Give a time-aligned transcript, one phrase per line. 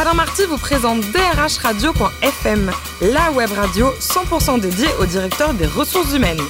[0.00, 2.70] Alain Marty vous présente drhradio.fm,
[3.02, 6.40] la web radio 100% dédiée au directeur des ressources humaines.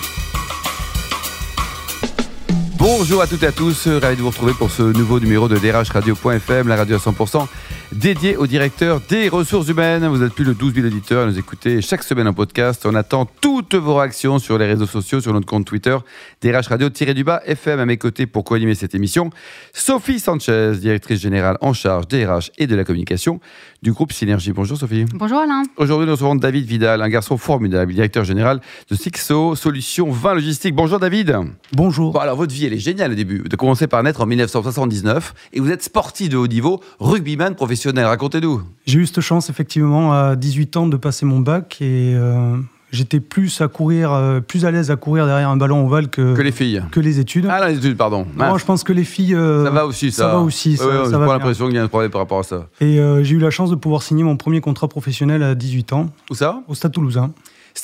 [2.76, 5.56] Bonjour à toutes et à tous, ravi de vous retrouver pour ce nouveau numéro de
[5.56, 7.46] drhradio.fm, la radio à 100%
[7.92, 10.06] dédiée au directeur des ressources humaines.
[10.08, 12.84] Vous êtes plus de 12 000 auditeurs à nous écouter chaque semaine en podcast.
[12.86, 15.96] On attend toutes vos réactions sur les réseaux sociaux, sur notre compte Twitter,
[16.42, 19.30] DRH Radio-du-bas FM à mes côtés pour co-animer cette émission.
[19.72, 23.40] Sophie Sanchez, directrice générale en charge des RH et de la communication
[23.82, 24.52] du groupe Synergie.
[24.52, 25.04] Bonjour Sophie.
[25.14, 25.62] Bonjour Alain.
[25.76, 30.74] Aujourd'hui, nous recevons David Vidal, un garçon formidable, directeur général de Sixo, Solutions 20 Logistique.
[30.74, 31.36] Bonjour David.
[31.72, 32.12] Bonjour.
[32.12, 33.44] Bon, alors votre vie, elle est géniale au début.
[33.48, 37.77] De commencer par naître en 1979 et vous êtes sportif de haut niveau, rugbyman professionnel.
[37.86, 38.62] Racontez-nous.
[38.86, 42.56] J'ai eu cette chance effectivement à 18 ans de passer mon bac et euh,
[42.92, 46.34] j'étais plus à courir, euh, plus à l'aise à courir derrière un ballon ovale que,
[46.34, 46.82] Que les filles.
[46.90, 47.46] que les études.
[47.50, 48.26] Ah, les études, pardon.
[48.36, 48.60] Moi, Mince.
[48.60, 49.34] je pense que les filles.
[49.34, 50.22] euh, ça va aussi, ça.
[50.24, 50.76] Ça va aussi.
[50.76, 52.42] Ça, ouais, ça J'ai va pas l'impression qu'il y a un problème par rapport à
[52.42, 52.66] ça.
[52.80, 55.92] Et euh, j'ai eu la chance de pouvoir signer mon premier contrat professionnel à 18
[55.92, 56.62] ans Où ça?
[56.68, 57.30] au Stade Toulousain.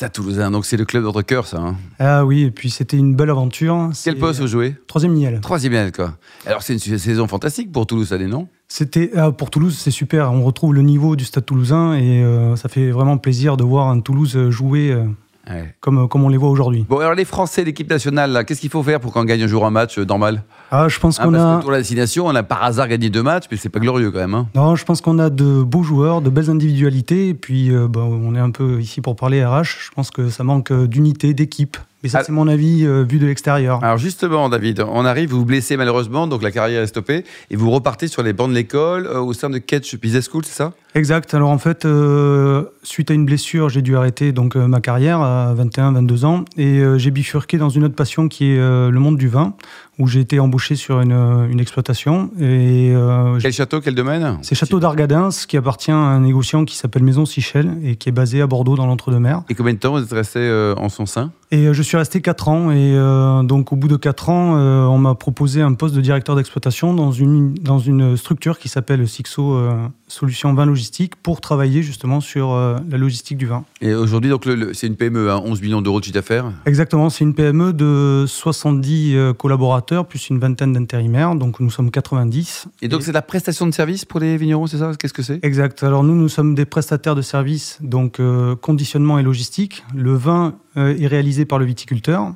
[0.02, 1.58] À Toulousain, donc c'est le club de votre cœur, ça.
[1.58, 1.76] hein.
[1.98, 3.86] Ah oui, et puis c'était une belle aventure.
[3.86, 4.74] Quel C'est- poste vous jouez?
[4.86, 5.38] Troisième IL.
[5.40, 6.14] Troisième aile, quoi.
[6.44, 8.48] Alors, c'est une saison fantastique pour Toulouse, ça, non?
[8.68, 10.32] C'était ah, pour Toulouse, c'est super.
[10.32, 13.88] On retrouve le niveau du Stade Toulousain et euh, ça fait vraiment plaisir de voir
[13.88, 15.04] un Toulouse jouer euh,
[15.50, 15.74] Ouais.
[15.80, 16.86] comme comme on les voit aujourd'hui.
[16.88, 19.66] Bon, alors les Français, l'équipe nationale, qu'est-ce qu'il faut faire pour qu'on gagne un jour
[19.66, 20.42] un match euh, normal?
[20.70, 21.56] Ah, je pense Hein, qu'on a.
[21.58, 24.10] que pour la destination, on a par hasard gagné deux matchs, mais c'est pas glorieux
[24.10, 24.34] quand même.
[24.34, 24.46] hein.
[24.54, 28.00] Non, je pense qu'on a de beaux joueurs, de belles individualités, et puis euh, bah,
[28.00, 29.62] on est un peu ici pour parler RH.
[29.64, 31.76] Je pense que ça manque euh, d'unité, d'équipe.
[32.04, 33.82] Mais ça, c'est mon avis euh, vu de l'extérieur.
[33.82, 37.56] Alors justement, David, on arrive, vous vous blessez malheureusement, donc la carrière est stoppée, et
[37.56, 40.52] vous repartez sur les bancs de l'école euh, au sein de Ketch Business School, c'est
[40.52, 40.74] ça?
[40.94, 41.32] Exact.
[41.32, 45.54] Alors en fait, euh, suite à une blessure, j'ai dû arrêter donc ma carrière à
[45.54, 49.26] 21, 22 ans, et j'ai bifurqué dans une autre passion qui est le monde du
[49.26, 49.54] vin,
[49.98, 51.10] où j'ai été embauché sur une,
[51.50, 52.30] une exploitation.
[52.40, 52.94] Et
[53.40, 54.38] Quel château, quel domaine?
[54.42, 58.12] C'est Château d'Argadins, qui appartient à un négociant qui s'appelle Maison Sichel et qui est
[58.12, 59.42] basé à Bordeaux dans l'Entre-deux-Mers.
[59.48, 61.32] Et combien de temps vous êtes resté en son sein?
[61.50, 62.70] Et je suis resté 4 ans.
[62.70, 66.00] Et euh, donc, au bout de 4 ans, euh, on m'a proposé un poste de
[66.00, 69.72] directeur d'exploitation dans une, dans une structure qui s'appelle Sixo euh,
[70.08, 73.64] Solutions Vin Logistique pour travailler justement sur la logistique du vin.
[73.80, 76.46] Et aujourd'hui, donc le- le- c'est une PME, hein, 11 millions d'euros de chiffre d'affaires.
[76.66, 81.34] Exactement, c'est une PME de 70 euh, collaborateurs plus une vingtaine d'intérimaires.
[81.34, 82.66] Donc, nous sommes 90.
[82.82, 84.92] Et donc c'est la prestation de service pour les vignerons, c'est ça?
[84.98, 85.40] Qu'est-ce que c'est?
[85.44, 85.82] Exact.
[85.82, 88.20] Alors nous, nous sommes des prestataires de services, donc
[88.60, 89.84] conditionnement et logistique.
[89.94, 91.83] Le vin est réalisé par le viticulteur,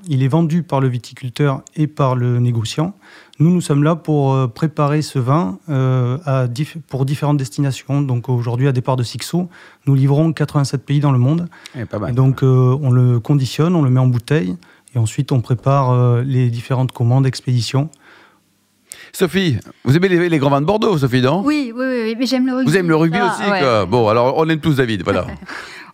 [0.09, 2.95] il est vendu par le viticulteur et par le négociant.
[3.39, 6.47] Nous, nous sommes là pour euh, préparer ce vin euh, à
[6.89, 8.03] pour différentes destinations.
[8.03, 9.49] Donc aujourd'hui, à départ de Sixo,
[9.87, 11.49] nous livrons 87 pays dans le monde.
[11.77, 12.11] Eh, Pas mal.
[12.11, 14.57] Et donc euh, on le conditionne, on le met en bouteille.
[14.95, 17.91] Et ensuite, on prépare euh, les différentes commandes, expéditions.
[19.13, 21.43] Sophie, vous aimez les, les grands vins de Bordeaux, Sophie, non?
[21.45, 22.71] Oui, oui, oui, mais j'aime le rugby.
[22.71, 23.61] Vous aimez le rugby Ah, aussi, ouais.
[23.61, 23.87] quoi.
[23.87, 25.27] Bon, alors on aime tous David, voilà.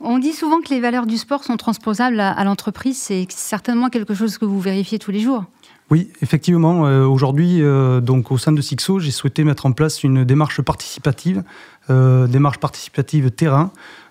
[0.06, 2.98] On dit souvent que les valeurs du sport sont transposables à, l'entreprise.
[2.98, 5.44] C'est certainement quelque chose que vous vérifiez tous les jours.
[5.90, 6.86] Oui, effectivement.
[6.86, 10.60] euh, Aujourd'hui, euh, donc au sein de Sixo, j'ai souhaité mettre en place une démarche
[10.60, 11.42] participative,
[11.88, 13.70] euh, démarche participative terrain.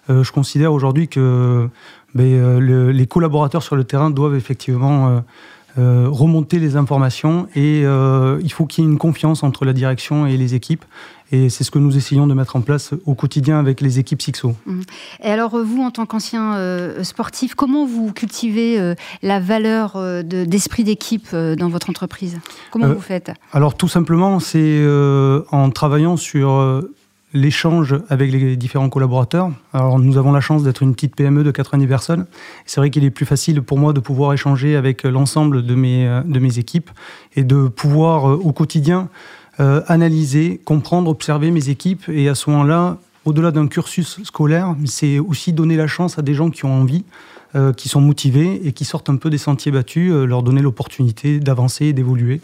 [0.09, 1.69] Je considère aujourd'hui que
[2.13, 5.23] ben, le- les collaborateurs sur le terrain doivent effectivement
[5.77, 9.73] euh, remonter les informations et euh, il faut qu'il y ait une confiance entre la
[9.73, 10.85] direction et les équipes.
[11.31, 14.21] Et c'est ce que nous essayons de mettre en place au quotidien avec les équipes
[14.21, 14.55] Sixo.
[15.23, 20.83] Et alors, vous, en tant qu'ancien euh, sportif, comment vous cultivez la valeur de- d'esprit
[20.83, 22.39] d'équipe dans votre entreprise?
[22.69, 23.31] Comment vous faites?
[23.51, 24.85] Alors tout simplement, c'est
[25.51, 26.83] en travaillant sur
[27.33, 29.51] l'échange avec les différents collaborateurs.
[29.73, 32.25] Alors nous avons la chance d'être une petite PME de 90 personnes.
[32.65, 36.07] C'est vrai qu'il est plus facile pour moi de pouvoir échanger avec l'ensemble de mes,
[36.07, 36.91] euh, de mes équipes
[37.35, 39.09] et de pouvoir euh, au quotidien
[39.59, 45.17] euh, analyser, comprendre, observer mes équipes et à ce moment-là, au-delà d'un cursus scolaire, c'est
[45.19, 47.05] aussi donner la chance à des gens qui ont envie,
[47.77, 51.85] qui sont motivés et qui sortent un peu des sentiers battus, leur donner l'opportunité d'avancer
[51.85, 52.41] et d'évoluer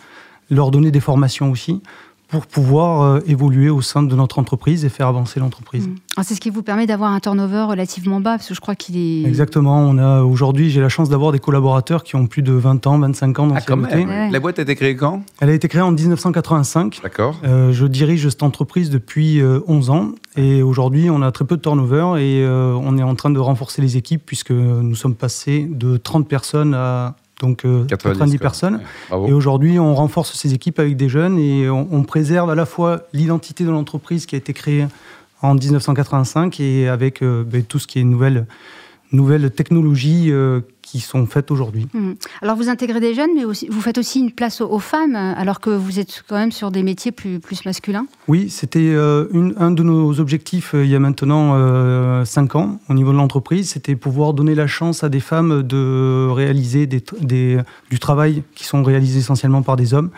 [0.49, 1.81] leur donner des formations aussi
[2.29, 5.87] pour pouvoir euh, évoluer au sein de notre entreprise et faire avancer l'entreprise.
[5.87, 5.95] Mm.
[6.23, 8.97] C'est ce qui vous permet d'avoir un turnover relativement bas, parce que je crois qu'il
[8.97, 9.27] est.
[9.27, 9.79] Exactement.
[9.79, 12.99] On a aujourd'hui, j'ai la chance d'avoir des collaborateurs qui ont plus de 20 ans,
[12.99, 13.95] 25 ans Ah, d'ancienneté.
[14.05, 14.09] même.
[14.09, 14.29] Ouais.
[14.29, 15.23] La boîte a été créée quand?
[15.39, 16.99] Elle a été créée en 1985.
[17.03, 17.39] D'accord.
[17.43, 21.57] Euh, je dirige cette entreprise depuis euh, 11 ans et aujourd'hui on a très peu
[21.57, 25.15] de turnover et euh, on est en train de renforcer les équipes puisque nous sommes
[25.15, 28.39] passés de 30 personnes à donc euh, 90, quoi.
[28.39, 28.81] personnes.
[29.11, 29.29] Ouais.
[29.29, 32.65] Et aujourd'hui, on renforce ces équipes avec des jeunes et on, on préserve à la
[32.65, 34.85] fois l'identité de l'entreprise qui a été créée
[35.41, 38.45] en 1985 et avec euh, ben, tout ce qui est nouvelle,
[39.11, 40.31] nouvelles technologies
[40.81, 41.87] qui sont faites aujourd'hui.
[41.93, 42.13] Mmh.
[42.41, 45.59] Alors vous intégrez des jeunes, mais aussi, vous faites aussi une place aux, femmes, alors
[45.59, 49.83] que vous êtes quand même sur des métiers plus, plus masculins Oui, c'était un de
[49.83, 54.55] nos objectifs il y a maintenant 5 ans au niveau de l'entreprise, c'était pouvoir donner
[54.55, 57.59] la chance à des femmes de réaliser des, des,
[57.89, 60.09] du travail qui sont réalisés essentiellement par des hommes.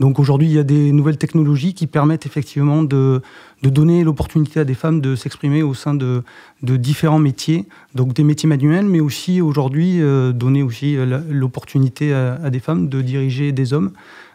[0.00, 3.20] Donc aujourd'hui, il y a des nouvelles technologies qui permettent effectivement de,
[3.62, 6.22] donner l'opportunité à des femmes de s'exprimer au sein de,
[6.62, 12.50] différents métiers, donc des métiers manuels, mais aussi aujourd'hui euh, donner aussi euh, l'opportunité à,
[12.50, 13.90] des femmes de diriger des hommes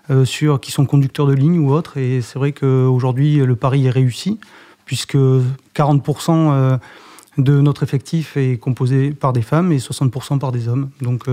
[0.10, 1.98] euh, sur, qui sont conducteurs de ligne ou autres.
[1.98, 4.40] Et c'est vrai qu'aujourd'hui, le pari est réussi,
[4.86, 5.16] puisque
[5.76, 6.78] 40%
[7.38, 10.90] de notre effectif est composé par des femmes et 60% par des hommes.
[11.02, 11.24] Donc,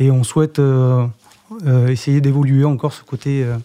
[0.00, 0.58] et on souhaite
[1.88, 3.56] essayer d'évoluer encore ce côté euh,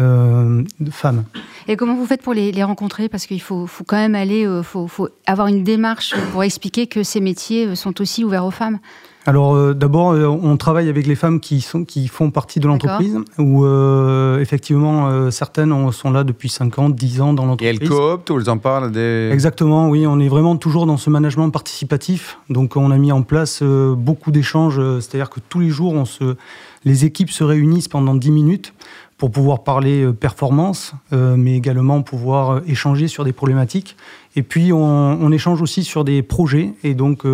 [0.00, 1.24] euh, de femme.
[1.68, 3.08] Et comment vous faites pour les, rencontrer?
[3.08, 7.20] Parce qu'il faut, quand même aller, faut, faut, avoir une démarche pour expliquer que ces
[7.20, 8.78] métiers sont aussi ouverts aux femmes.
[9.26, 12.68] Alors euh, d'abord, euh, on travaille avec les femmes qui, sont, qui font partie de
[12.68, 17.80] l'entreprise, où euh, effectivement certaines sont là depuis 5 ans, 10 ans dans l'entreprise.
[17.80, 19.30] Et elles cooptent ou elles en parlent des...
[19.32, 22.38] Exactement, oui, on est vraiment toujours dans ce management participatif.
[22.50, 26.36] Donc on a mis en place beaucoup d'échanges, c'est-à-dire que tous les jours, on se,
[26.84, 28.74] les équipes se réunissent pendant 10 minutes
[29.18, 33.96] pour pouvoir parler performance, mais également pouvoir échanger sur des problématiques.
[34.36, 37.24] Et puis on, on, échange aussi sur des projets, et donc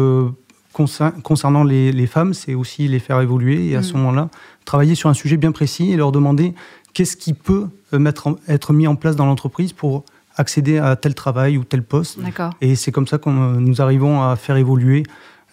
[0.72, 3.96] concernant les, femmes, c'est aussi les faire évoluer et à ce mm.
[3.98, 4.28] moment-là,
[4.64, 6.54] travailler sur un sujet bien précis et leur demander
[6.94, 8.12] qu'est-ce qui peut euh,
[8.48, 10.04] être mis en place dans l'entreprise pour
[10.36, 12.19] accéder à tel travail ou tel poste.
[12.60, 15.02] Et c'est comme ça que euh, nous arrivons à faire évoluer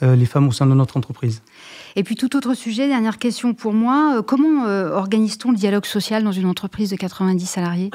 [0.01, 1.41] euh, les femmes au sein de notre entreprise.
[1.95, 6.31] Et puis tout autre sujet, dernière question pour moi, comment organise-t-on le dialogue social dans
[6.31, 7.91] une entreprise de 90 salariés?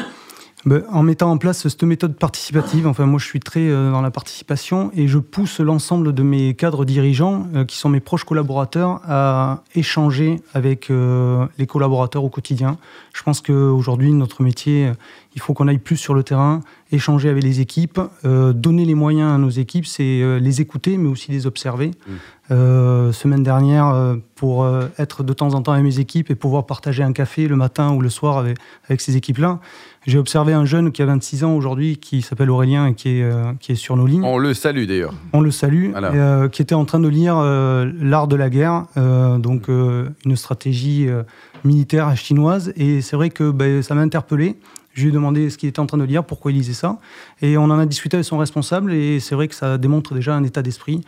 [0.66, 4.00] Ben, en mettant en place cette méthode participative, enfin moi je suis très euh, dans
[4.00, 8.24] la participation et je pousse l'ensemble de mes cadres dirigeants, euh, qui sont mes proches
[8.24, 12.78] collaborateurs, à échanger avec euh, les collaborateurs au quotidien.
[13.12, 14.90] Je pense qu'aujourd'hui, notre métier,
[15.34, 16.60] il faut qu'on aille plus sur le terrain,
[16.92, 21.32] échanger avec les équipes, donner les moyens à nos équipes, c'est les écouter, mais aussi
[21.32, 21.90] les observer.
[22.50, 23.12] Mmh.
[23.12, 24.66] semaine dernière, pour
[24.98, 27.92] être de temps en temps avec mes équipes et pouvoir partager un café le matin
[27.92, 28.58] ou le soir avec,
[28.88, 29.58] avec ces équipes-là,
[30.06, 33.22] j'ai observé un jeune qui a 26 ans aujourd'hui, qui s'appelle Aurélien et qui est,
[33.22, 34.24] euh, qui est sur nos lignes.
[34.24, 35.14] On le salue d'ailleurs.
[35.32, 38.84] On le salue, euh, qui était en train de lire euh, L'art de la guerre,
[38.96, 41.08] donc une stratégie
[41.64, 42.72] militaire chinoise.
[42.76, 44.56] Et c'est vrai que ben, ça m'a interpellé.
[44.92, 46.98] Je lui ai demandé ce qu'il était en train de lire, pourquoi il lisait ça.
[47.42, 50.36] Et on en a discuté avec son responsable, et c'est vrai que ça démontre déjà
[50.36, 51.00] un état d'esprit.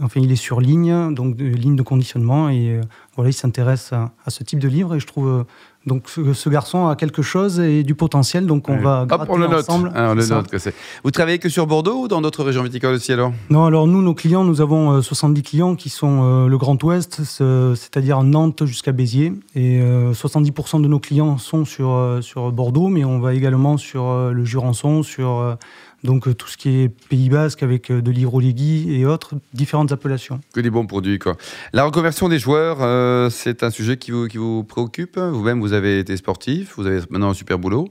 [0.00, 2.80] Enfin, il est sur ligne, donc ligne de conditionnement, et
[3.14, 5.44] voilà, il s'intéresse à, à, ce type de livre, et je trouve
[5.86, 9.48] donc ce, garçon a quelque chose et du potentiel, donc on va Hop, on le
[9.48, 9.60] note.
[9.60, 9.90] ensemble.
[9.94, 10.74] Ah, on le note que c'est.
[11.04, 13.32] Vous travaillez que sur Bordeaux ou dans d'autres régions viticoles aussi alors?
[13.48, 16.82] Non, alors nous, nos clients, nous avons 70 euh, clients qui sont euh, le Grand
[16.82, 22.88] Ouest, c'est-à-dire Nantes jusqu'à Béziers, et 70% euh, de nos clients sont sur sur Bordeaux,
[22.88, 25.56] mais on va également sur le Jurançon, sur
[26.04, 29.92] donc euh, tout ce qui est Pays Basque avec euh, de l'hydrolégui et autres, différentes
[29.92, 30.40] appellations.
[30.54, 31.36] Que des bons produits, quoi.
[31.72, 35.18] La reconversion des joueurs, euh, c'est un sujet qui vous, qui vous préoccupe?
[35.18, 37.88] Vous-même, vous avez été sportif, vous avez maintenant un super boulot.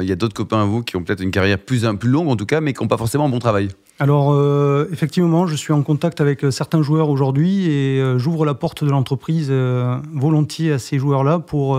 [0.00, 2.28] Il y a d'autres copains à vous qui ont peut-être une carrière plus, plus longue
[2.28, 3.70] en tout cas, mais qui n'ont pas forcément un bon travail.
[3.98, 4.40] Alors,
[4.92, 9.50] effectivement, je suis en contact avec certains joueurs aujourd'hui et j'ouvre la porte de l'entreprise
[9.50, 11.76] volontiers à ces joueurs-là pour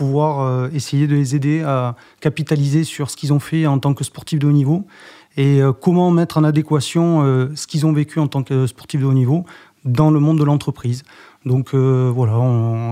[0.00, 3.92] pouvoir euh, essayer de les aider à capitaliser sur ce qu'ils ont fait en tant
[3.92, 4.86] que sportifs de haut niveau
[5.36, 9.02] et euh, comment mettre en adéquation euh, ce qu'ils ont vécu en tant que sportifs
[9.02, 9.44] de haut niveau
[9.84, 11.02] dans le monde de l'entreprise.
[11.44, 12.36] Donc voilà,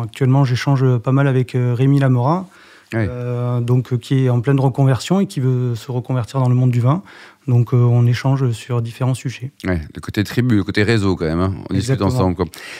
[0.03, 2.47] actuellement j'échange pas mal avec Rémi Lamora,
[2.92, 6.80] donc qui est en pleine reconversion et qui veut se reconvertir dans le monde du
[6.80, 7.02] vin.
[7.49, 9.50] Donc euh, on échange sur différents sujets.
[9.64, 11.40] Ouais, le côté tribu, le côté réseau quand même.
[11.40, 11.54] Hein.
[11.68, 12.37] On discute ensemble.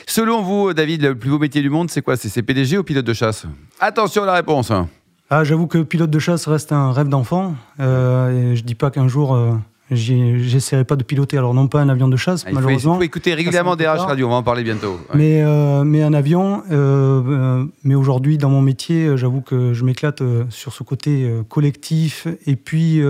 [0.07, 2.17] Selon vous, David, le plus beau métier du monde, c'est quoi?
[2.17, 3.47] C'est PDG ou pilote de chasse?
[3.81, 4.71] Attention à la réponse.
[4.71, 4.89] Hein.
[5.31, 7.55] Ah, j'avoue que pilote de chasse reste un rêve d'enfant.
[7.81, 9.55] Euh, je dis pas qu'un jour euh,
[9.91, 12.95] J'essaierai pas de piloter, alors non pas un avion de chasse, ah, malheureusement.
[12.95, 15.01] Il faut écouter régulièrement des Radio, on va en parler bientôt.
[15.15, 19.85] Mais, euh, mais un avion, euh, euh, mais aujourd'hui, dans mon métier, j'avoue que je
[19.85, 23.01] m'éclate sur ce côté collectif et puis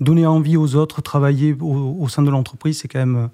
[0.00, 3.28] donner envie aux autres, travailler au, au sein de l'entreprise, c'est quand même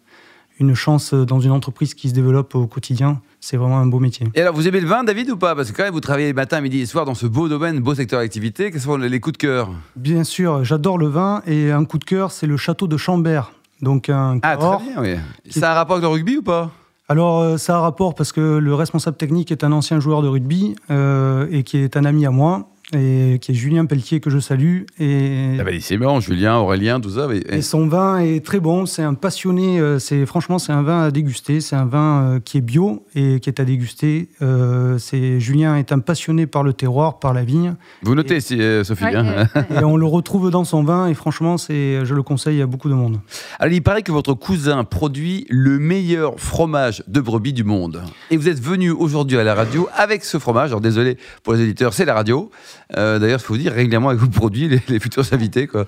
[0.60, 4.26] une chance dans une entreprise qui se développe au quotidien c'est vraiment un beau métier.
[4.34, 5.56] Et alors, vous aimez le vin, David, ou pas?
[5.56, 7.94] Parce que quand même, vous travaillez matin, midi et soir dans ce beau domaine, beau
[7.94, 8.70] secteur d'activité.
[8.70, 9.70] Quels sont les coups de cœur?
[9.96, 13.50] Bien sûr, j'adore le vin et un coup de cœur, c'est le château de Chambert.
[13.82, 15.16] Donc un ah, très bien, oui.
[15.50, 16.70] Ça a un rapport avec le rugby ou pas?
[17.08, 20.22] Alors, euh, ça a un rapport parce que le responsable technique est un ancien joueur
[20.22, 22.68] de rugby euh, et qui est un ami à moi.
[22.94, 24.82] Et qui est Julien Pelletier que je salue.
[24.98, 27.26] Et, ah bah, c'est bon, Julien, Aurélien, tout ça.
[27.48, 28.86] Et son vin est très bon.
[28.86, 29.80] C'est un passionné.
[29.80, 31.60] Euh, c'est franchement, c'est un vin à déguster.
[31.60, 34.28] C'est un vin euh, qui est bio et qui est à déguster.
[34.42, 37.74] Euh, c'est Julien est un passionné par le terroir, par la vigne.
[38.02, 39.04] Vous notez, Sophie.
[39.04, 39.46] Hein.
[39.70, 41.06] et on le retrouve dans son vin.
[41.06, 43.20] Et franchement, c'est, je le conseille à beaucoup de monde.
[43.58, 48.02] Alors, il paraît que votre cousin produit le meilleur fromage de brebis du monde.
[48.30, 50.70] Et vous êtes venu aujourd'hui à la radio avec ce fromage.
[50.70, 52.50] Alors, désolé pour les éditeurs, c'est la radio.
[52.96, 55.66] Euh, d'ailleurs, il faut vous dire régulièrement avec vos produits, les, futurs invités.
[55.66, 55.86] Quoi.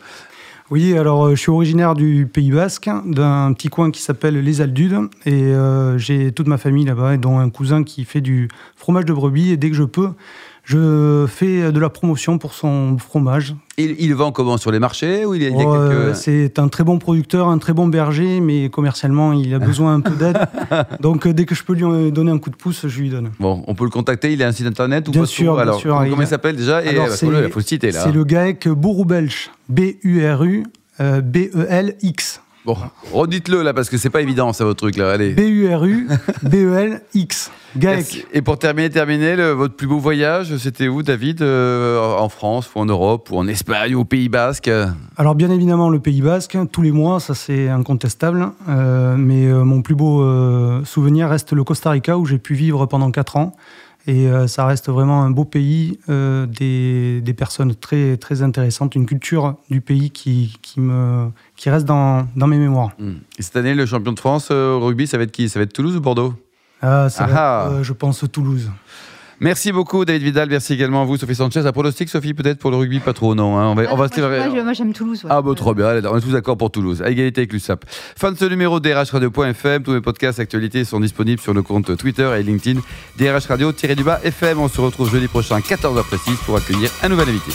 [0.70, 4.60] Oui, alors euh, je suis originaire du Pays Basque, d'un petit coin qui s'appelle Les
[4.62, 9.04] Aldudes, et euh, j'ai toute ma famille là-bas, dont un cousin qui fait du fromage
[9.04, 10.10] de brebis, et dès que je peux,
[10.64, 13.54] je fais de la promotion pour son fromage.
[13.76, 16.16] Il, il vend comment Sur les marchés ou il y a, quelques...
[16.16, 20.00] C'est un très bon producteur, un très bon berger, mais commercialement, il a besoin un
[20.00, 20.38] peu d'aide.
[21.00, 23.30] Donc, euh, dès que je peux lui donner un coup de pouce, je lui donne.
[23.38, 24.32] Bon, on peut le contacter.
[24.32, 26.02] Il a un site internet ou Bien sûr, Alors, sûr.
[26.08, 28.00] Comment il, s'appelle déjà Et Alors, il faut le citer là.
[28.00, 29.50] C'est le GAEC Bourou-Belge.
[29.68, 30.64] B-U-R-U.
[30.98, 32.40] B-E-L-X.
[32.64, 32.76] Bon,
[33.12, 35.10] redites-le là parce que c'est pas évident ça votre truc là.
[35.10, 35.34] Allez.
[35.34, 36.08] B-U-R-U,
[36.42, 37.50] B-E-L-X.
[37.76, 38.26] GAEC.
[38.32, 42.78] Et pour terminer, terminer votre plus beau voyage, c'était où David euh, En France ou
[42.78, 44.70] en Europe ou en Espagne ou au Pays Basque?
[45.16, 48.48] Alors bien évidemment le Pays Basque, tous les mois, ça c'est incontestable.
[48.68, 50.24] Euh, mais euh, mon plus beau
[50.84, 53.56] souvenir reste le Costa Rica où j'ai pu vivre pendant 4 ans.
[54.06, 58.94] Et euh, ça reste vraiment un beau pays, euh, des, des, personnes très, très intéressantes,
[58.94, 62.90] une culture du pays qui, qui, me, qui reste dans, dans mes mémoires.
[62.98, 63.14] Hmm.
[63.38, 65.48] Et cette année, le champion de France euh, au rugby, ça va être qui?
[65.48, 66.34] Ça va être Toulouse ou Bordeaux?
[66.82, 68.70] Ah, ça va être, Je pense Toulouse.
[69.44, 71.66] Merci beaucoup David Vidal, merci également à vous Sophie Sanchez.
[71.66, 73.58] Un pronostic Sophie peut-être pour le rugby Pas trop non.
[73.58, 73.66] Hein.
[73.66, 74.08] On va, ah, on va
[74.48, 75.22] moi, moi j'aime Toulouse.
[75.28, 77.02] Ah bah trop bien, on est tous d'accord pour Toulouse.
[77.02, 77.84] À égalité avec l'USAP.
[78.16, 79.82] Fin de ce numéro DRH Radio.fm.
[79.82, 82.80] Tous mes podcasts actualités sont disponibles sur le compte Twitter et LinkedIn
[83.18, 84.60] DRH Radio-du-bas FM.
[84.60, 87.52] On se retrouve jeudi prochain 14h précise pour accueillir un nouvel invité.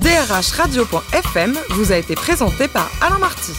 [0.00, 3.52] DRH Radio.fm vous a été présenté par Alain Marty.